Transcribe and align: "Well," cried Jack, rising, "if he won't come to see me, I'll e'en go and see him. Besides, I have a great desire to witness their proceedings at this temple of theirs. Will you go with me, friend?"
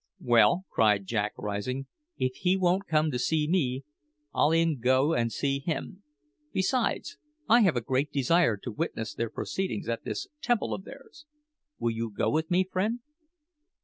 "Well," 0.23 0.65
cried 0.71 1.05
Jack, 1.05 1.33
rising, 1.37 1.85
"if 2.17 2.33
he 2.37 2.57
won't 2.57 2.87
come 2.87 3.11
to 3.11 3.19
see 3.19 3.47
me, 3.47 3.83
I'll 4.33 4.51
e'en 4.51 4.79
go 4.79 5.13
and 5.13 5.31
see 5.31 5.59
him. 5.59 6.01
Besides, 6.51 7.19
I 7.47 7.61
have 7.61 7.75
a 7.75 7.81
great 7.81 8.11
desire 8.11 8.57
to 8.63 8.71
witness 8.71 9.13
their 9.13 9.29
proceedings 9.29 9.87
at 9.87 10.03
this 10.03 10.27
temple 10.41 10.73
of 10.73 10.85
theirs. 10.85 11.27
Will 11.77 11.91
you 11.91 12.09
go 12.09 12.31
with 12.31 12.49
me, 12.49 12.63
friend?" 12.63 13.01